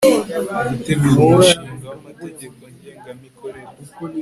[0.69, 3.71] gutegura umushinga w amategeko ngengamikorere